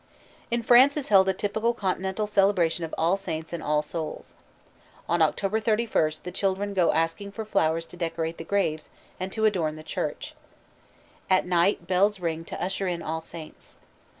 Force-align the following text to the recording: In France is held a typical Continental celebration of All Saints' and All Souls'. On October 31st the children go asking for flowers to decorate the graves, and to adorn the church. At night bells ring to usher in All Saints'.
In 0.49 0.63
France 0.63 0.97
is 0.97 1.09
held 1.09 1.29
a 1.29 1.33
typical 1.35 1.75
Continental 1.75 2.25
celebration 2.25 2.83
of 2.83 2.95
All 2.97 3.15
Saints' 3.15 3.53
and 3.53 3.61
All 3.61 3.83
Souls'. 3.83 4.33
On 5.07 5.21
October 5.21 5.61
31st 5.61 6.23
the 6.23 6.31
children 6.31 6.73
go 6.73 6.91
asking 6.91 7.33
for 7.33 7.45
flowers 7.45 7.85
to 7.85 7.97
decorate 7.97 8.39
the 8.39 8.43
graves, 8.43 8.89
and 9.19 9.31
to 9.31 9.45
adorn 9.45 9.75
the 9.75 9.83
church. 9.83 10.33
At 11.29 11.45
night 11.45 11.85
bells 11.85 12.19
ring 12.19 12.43
to 12.45 12.59
usher 12.59 12.87
in 12.87 13.03
All 13.03 13.21
Saints'. 13.21 13.77